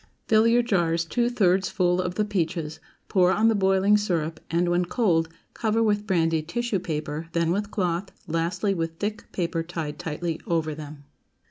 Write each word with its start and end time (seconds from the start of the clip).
Fill 0.27 0.47
your 0.47 0.63
jars 0.63 1.05
two 1.05 1.29
thirds 1.29 1.69
full 1.69 2.01
of 2.01 2.15
the 2.15 2.25
peaches, 2.25 2.79
pour 3.07 3.31
on 3.31 3.49
the 3.49 3.53
boiling 3.53 3.95
syrup, 3.95 4.39
and, 4.49 4.67
when 4.67 4.83
cold, 4.83 5.29
cover 5.53 5.83
with 5.83 6.07
brandy 6.07 6.41
tissue 6.41 6.79
paper, 6.79 7.27
then 7.33 7.51
with 7.51 7.69
cloth, 7.69 8.09
lastly 8.25 8.73
with 8.73 8.97
thick 8.97 9.31
paper 9.31 9.61
tied 9.61 9.99
tightly 9.99 10.41
over 10.47 10.73
them. 10.73 11.03